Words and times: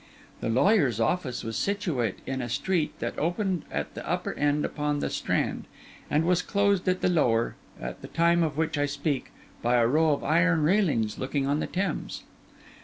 The 0.39 0.49
lawyer's 0.49 0.99
office 0.99 1.43
was 1.43 1.55
situate 1.55 2.21
in 2.25 2.41
a 2.41 2.49
street 2.49 2.97
that 2.97 3.19
opened 3.19 3.65
at 3.71 3.93
the 3.93 4.09
upper 4.09 4.33
end 4.33 4.65
upon 4.65 4.97
the 4.97 5.11
Strand, 5.11 5.65
and 6.09 6.23
was 6.25 6.41
closed 6.41 6.89
at 6.89 7.01
the 7.01 7.07
lower, 7.07 7.53
at 7.79 8.01
the 8.01 8.07
time 8.07 8.41
of 8.41 8.57
which 8.57 8.79
I 8.79 8.87
speak, 8.87 9.31
by 9.61 9.75
a 9.75 9.85
row 9.85 10.09
of 10.09 10.23
iron 10.23 10.63
railings 10.63 11.19
looking 11.19 11.45
on 11.45 11.59
the 11.59 11.67
Thames. 11.67 12.23